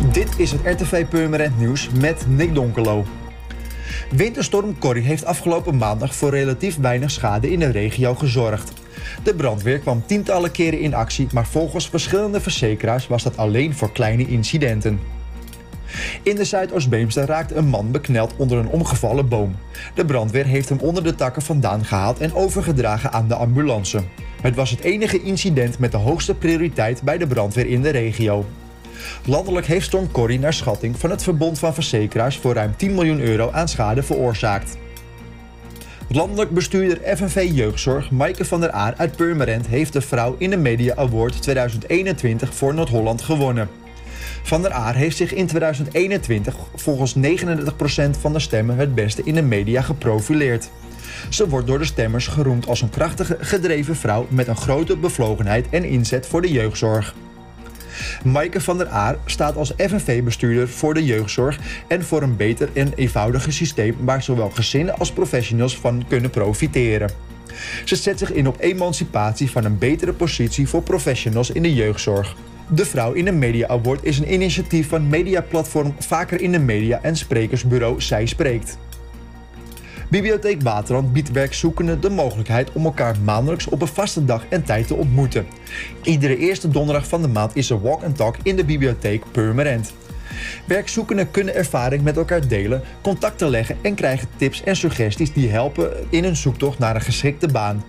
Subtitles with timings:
[0.00, 3.04] Dit is het RTV Purmerend Nieuws met Nick Donkelo.
[4.10, 8.72] Winterstorm Corrie heeft afgelopen maandag voor relatief weinig schade in de regio gezorgd.
[9.22, 13.92] De brandweer kwam tientallen keren in actie, maar volgens verschillende verzekeraars was dat alleen voor
[13.92, 15.00] kleine incidenten.
[16.22, 19.56] In de Zuidoost-Beemster raakte een man bekneld onder een omgevallen boom.
[19.94, 24.02] De brandweer heeft hem onder de takken vandaan gehaald en overgedragen aan de ambulance.
[24.42, 28.44] Het was het enige incident met de hoogste prioriteit bij de brandweer in de regio.
[29.24, 33.20] Landelijk heeft Storm Corrie naar schatting van het Verbond van Verzekeraars voor ruim 10 miljoen
[33.20, 34.76] euro aan schade veroorzaakt.
[36.08, 40.56] Landelijk bestuurder FNV Jeugdzorg Maaike van der Aar uit Purmerend heeft de Vrouw in de
[40.56, 43.68] Media Award 2021 voor Noord-Holland gewonnen.
[44.42, 47.20] Van der Aar heeft zich in 2021 volgens 39%
[48.20, 50.70] van de stemmen het beste in de media geprofileerd.
[51.28, 55.66] Ze wordt door de stemmers geroemd als een krachtige, gedreven vrouw met een grote bevlogenheid
[55.70, 57.14] en inzet voor de jeugdzorg.
[58.24, 62.92] Maaike van der Aar staat als FNV-bestuurder voor de jeugdzorg en voor een beter en
[62.94, 67.10] eenvoudiger systeem waar zowel gezinnen als professionals van kunnen profiteren.
[67.84, 72.36] Ze zet zich in op emancipatie van een betere positie voor professionals in de jeugdzorg.
[72.68, 76.98] De Vrouw in de Media Award is een initiatief van mediaplatform Vaker in de Media
[77.02, 78.78] en sprekersbureau Zij Spreekt.
[80.12, 84.86] Bibliotheek Waterland biedt werkzoekenden de mogelijkheid om elkaar maandelijks op een vaste dag en tijd
[84.86, 85.46] te ontmoeten.
[86.02, 89.92] Iedere eerste donderdag van de maand is er walk and talk in de bibliotheek Purmerend.
[90.66, 95.92] Werkzoekenden kunnen ervaring met elkaar delen, contacten leggen en krijgen tips en suggesties die helpen
[96.10, 97.84] in hun zoektocht naar een geschikte baan.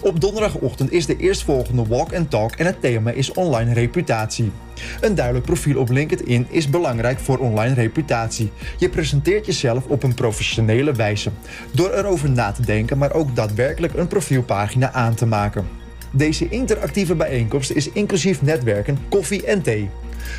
[0.00, 4.52] Op donderdagochtend is de eerstvolgende Walk and Talk en het thema is online reputatie.
[5.00, 8.50] Een duidelijk profiel op LinkedIn is belangrijk voor online reputatie.
[8.78, 11.30] Je presenteert jezelf op een professionele wijze.
[11.72, 15.66] Door erover na te denken, maar ook daadwerkelijk een profielpagina aan te maken.
[16.10, 19.90] Deze interactieve bijeenkomst is inclusief netwerken, koffie en thee.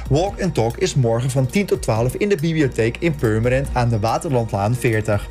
[0.09, 3.89] Walk and Talk is morgen van 10 tot 12 in de bibliotheek in Purmerend aan
[3.89, 5.29] de Waterlandlaan 40.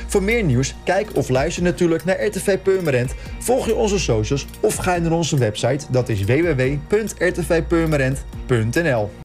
[0.07, 4.77] Voor meer nieuws, kijk of luister natuurlijk naar RTV Purmerend, volg je onze socials of
[4.77, 9.11] ga naar onze website, dat is www.rtvpurmerend.nl.